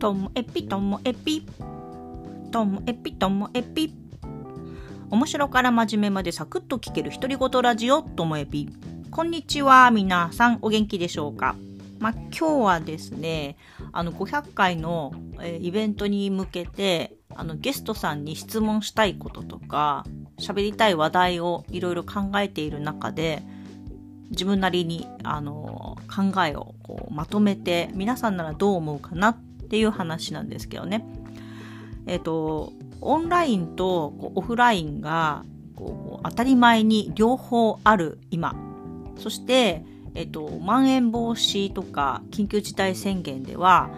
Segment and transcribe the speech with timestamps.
[0.00, 1.46] ともえぴともえぴ
[2.50, 3.94] ともえぴともえぴ
[5.10, 8.70] 面白から真面目までサクッと聞ける独り言ラジオともえぴ
[9.10, 10.58] こんにちは皆さん。
[10.62, 11.54] お元気でしょうか？
[11.98, 13.58] まあ、今日はですね
[13.92, 20.06] あの500回の、えー、イベントに向けてあのゲストさんに質問したいこととか
[20.38, 23.42] 喋りたい話題をいろいろ考えている中で
[24.30, 29.36] 自分なりにあの考えをこうまとめて皆さんならどう思うかなっ
[29.70, 31.06] ていう話なんですけどね。
[32.06, 35.44] えっ、とオンラインとオフラインが
[35.76, 38.54] こう当たり前に両方ある今
[39.16, 39.84] そして、
[40.14, 43.90] えっ、と、まん延防止とか緊急事態宣言では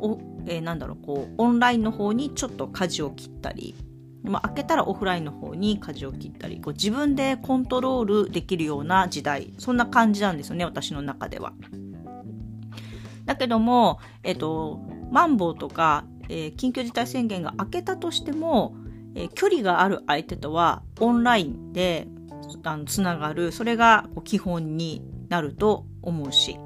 [0.00, 3.74] お、えー、なんだろうこうオンラインの方にちょっと舵を切ったり
[4.22, 11.52] まあ、開けたらオフラインの方に舵を切ったりこう自分でコントロールできるような時代そんな感じなんですよね私の中では。
[13.24, 14.80] だけども、えっと、
[15.10, 18.74] マンボウとか、えー、緊急事態宣言が明けたとしても、
[19.14, 22.08] えー、距離がある相手とはオンラインで
[22.86, 23.52] つながる。
[23.52, 26.56] それが基本になると思うし。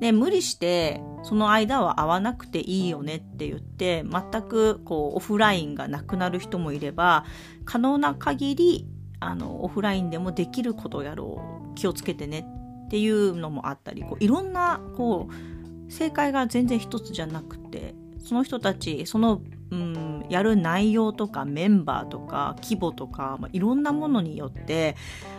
[0.00, 7.26] で無理してその間は会わなくていいよねって言って全くこうオフラインがなくなる人もいれば
[7.66, 8.86] 可能な限り
[9.18, 11.60] あのオフラインでもできることやろう。
[11.74, 12.46] 気をつけてね
[12.86, 15.59] っていうのもあったりこういろんなこう
[15.90, 24.96] 正解が全然一つじゃなくてその人たちその、うん、やる内容とかメンバーとか規模とか、まあ、いろんなものによって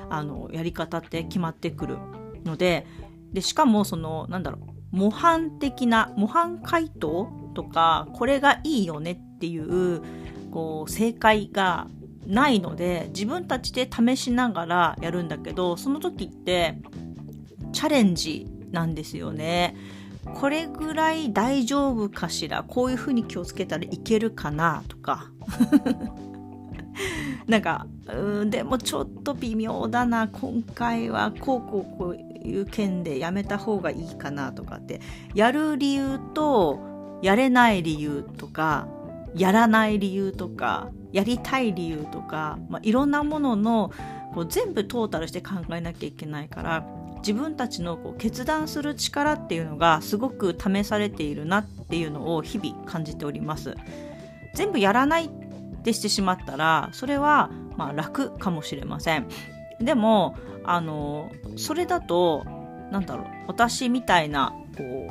[0.09, 1.97] あのやり方って決まってくる
[2.43, 2.85] ので
[3.31, 10.01] でしかもそのなんだろう模範的な模範回答とかこれがいいよねっていう
[10.51, 11.87] こう正解が
[12.27, 16.77] ないので自分たちで試しながらやるんだけどその時って
[17.71, 19.75] チャレンジなんですよね。
[20.35, 22.63] これぐらい大丈夫かしら？
[22.63, 24.83] こういうふうに気をつけたらいけるかな？
[24.87, 25.31] とか。
[27.47, 30.27] なんかうんでもちょっと微妙だな。
[30.27, 32.15] 今回はこうこうこう
[32.47, 35.01] いう件でやめた方がいいかなとかって。
[35.33, 36.79] やる理由と
[37.21, 38.87] やれない理由とか
[39.35, 43.91] やらない理由とかやりたい理由とか、まあ、いろんなものの
[44.33, 46.85] こう全部トータルして考えなきゃいけないから。
[47.21, 53.75] 自分たちのこう決断する力っていうのがすごく試されているなっていうのを日々感じております。
[54.53, 55.29] 全部やらないっ
[55.83, 59.27] てしてしまったらそれはまあ楽かもしれません。
[59.79, 62.43] でもあのそれだと
[62.91, 65.07] なんだろう私みたいなこ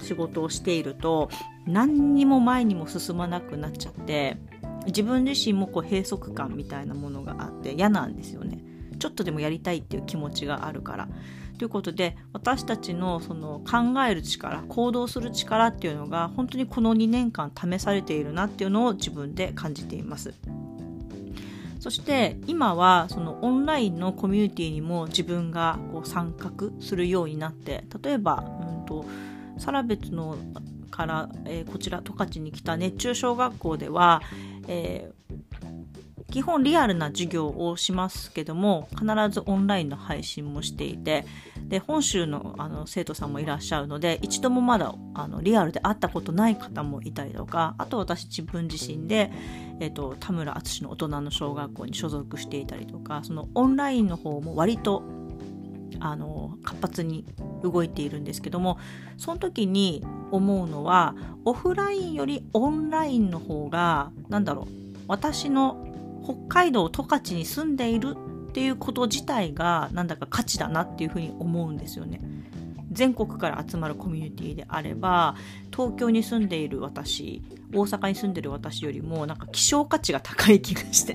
[0.00, 1.28] う仕事をしていると
[1.66, 4.38] 何にも前にも進まなくなっちゃって
[4.86, 8.57] 自分自身もこう閉塞感みたいなものがあって嫌なんですよね
[8.98, 11.08] ちょっとでもやりたいっていう気持ちがあるから
[11.58, 20.34] ということで私たちのその考える力行動する力っていうのが本当にこの2年間試されているなっていうのを自分で感じています。
[21.80, 29.04] そして今はそのオンラインのコミュニティにも自分がこう参画するようになって例えば、うんと、
[29.58, 30.36] サラベツの
[30.90, 34.20] から、えー、こちら十勝に来た熱中小学校では、
[34.66, 35.17] えー、
[36.30, 41.24] 基本リアルな授業をしますけども必ずオンラインの配信もしていて
[41.68, 49.30] で本州のあの生徒さんもいらっしゃるので一度もまだあのリアルで会ったことない方もいたりとかあと私自分自身で、
[49.80, 55.02] えーと、田村淳の大人の小学校に所属していたりとかそのオンラインの方も割と
[56.00, 57.24] あの活発に
[57.62, 58.78] 動いているんですけども
[59.16, 64.66] その時に思うのはオフラインよりオンラインの方が何だろう
[65.08, 65.87] 私の
[66.22, 68.16] 北海道十勝に住んでいる
[68.48, 72.20] っていうこと自体がなんだか価値だなっていうふうに思うんですよね。
[72.90, 75.36] 全国から集まるコミュニティであれば
[75.70, 77.42] 東京に住んでいる私
[77.72, 81.14] 大阪に住んでる私よりもなんか希少価値が高い気がして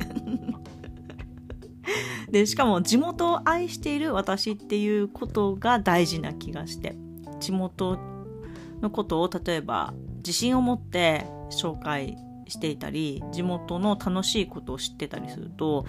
[2.31, 6.95] でしかも地元を愛している私っていうことが大事な気がして
[7.39, 7.97] 地元
[8.81, 12.17] のことを例えば自信を持って紹介
[12.47, 15.85] していたり地元の楽しいことを知ってたりすると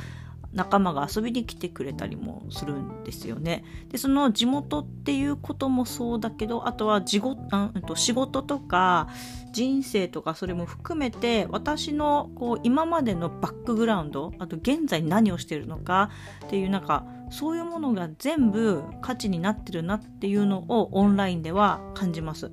[0.55, 3.65] 仲間が遊びに来てくれたりもするんですよね。
[3.91, 9.09] でその地元っていうこともそうだけどあとは仕事とか
[9.53, 16.11] 人生とかそれも含めて私のこう今までのバックグラウンドあと現在何をしてるのか
[16.47, 22.53] っていうなんかそういうものが全部価値になってるなっていうのをオンラインでは感じます。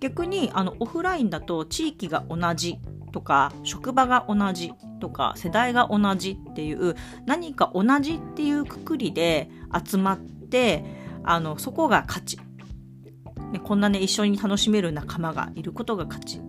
[0.00, 2.78] 逆にあのオフラインだと地域が同じ
[3.12, 6.94] とか職場が同じとか世代が同じっていう
[7.26, 9.50] 何か同じっていうくくりで
[9.86, 10.84] 集まって
[11.24, 12.38] あのそこが価値
[13.52, 16.40] ね、こんなね一緒に楽しめる仲間がいることが勝ちっ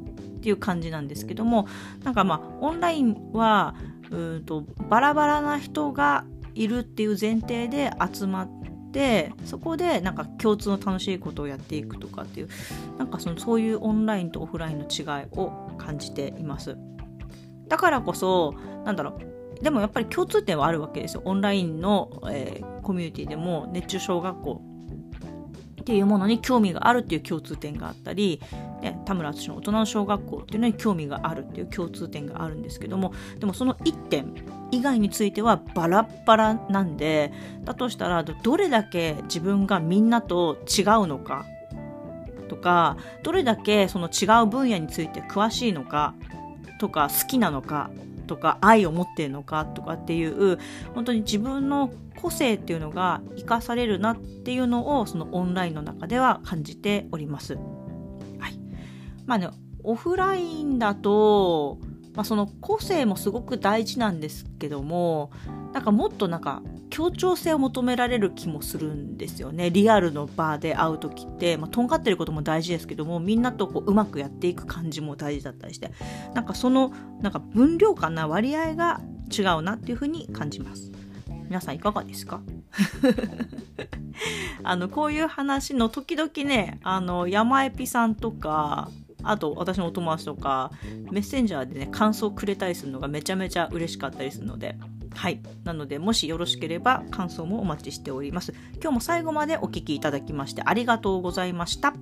[0.42, 1.68] ていう感じなんですけども
[2.04, 3.76] なんかまあオンラインは
[4.12, 12.50] うんとバラバラな人がいるっていう前提で集まってそこでなんか共通の楽しいことをやっていくとかっていう
[12.98, 16.78] なんかそのそういうオンラインとオフラインの違いを感じています。
[17.68, 18.54] だからこそ
[18.86, 19.18] なんだろ
[19.60, 21.22] うでもやっぱり共通点はあるわけですよ。
[21.26, 24.62] オンラインの、えー、コミュニティでも熱中小学校
[25.82, 28.40] っていうものに興味があるっていう共通点があったり、
[28.82, 34.36] ね、田村淳の大人の小学校っていうのに興味があるっていう共通点があるんですけどもでもその1点
[34.72, 37.34] 以外についてはバラッバラなんで
[37.64, 41.46] だとしたらどれだけ自分がみんなと違うのか
[42.50, 46.16] とかどれだけその違う分野について詳しいのか
[46.80, 47.90] とか好きなのか
[48.28, 50.60] とか愛を持ってるのかとかっていう
[50.94, 51.92] 本当に自分の
[52.22, 57.56] 個性っていうのが生かされるなっていうのをそのオンラインの中では感じております。
[57.56, 58.60] はい。
[59.26, 59.50] まあね、
[59.84, 61.80] オフラインだと
[62.20, 65.32] まあ、その個性もすごく大事なんですけども
[65.72, 66.62] なんかもっとなんか
[67.00, 69.70] 協調性を求められる気もするんですよね。
[69.70, 75.92] リアルの場で会う時って、まあ、とんがってることも大事ですけどもみんなとこううまくやっていく感じも大事だったりして
[76.34, 76.92] なんかその
[77.22, 79.00] なんか分量感な割合が
[79.32, 80.92] 違うなっていうふうに感じます。
[81.48, 82.42] 皆さんいかがですか？
[84.64, 88.90] あのこういう話の時々ねあの山エピさんとか
[89.24, 90.72] あと私のお友達とか
[91.12, 94.76] メッセンジャーでね感想をくれたりするのがめちゃめちゃ嬉しかったりするので
[95.20, 95.42] はい。
[95.66, 98.54] なのでもしよろしければ感想もお待ちしております。
[98.76, 101.94] 今日も最後までお聴きいただきましてありがとうございました。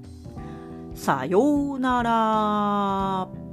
[0.93, 3.46] さようなら。